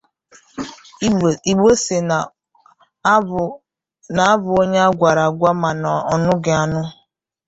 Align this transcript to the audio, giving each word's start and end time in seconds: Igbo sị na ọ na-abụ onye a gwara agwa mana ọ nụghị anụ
Igbo 1.51 1.69
sị 1.83 1.97
na 2.09 2.17
ọ 3.13 3.39
na-abụ 4.15 4.49
onye 4.61 4.79
a 4.87 4.89
gwara 4.97 5.23
agwa 5.29 5.51
mana 5.61 5.89
ọ 6.13 6.15
nụghị 6.23 6.51
anụ 6.61 6.81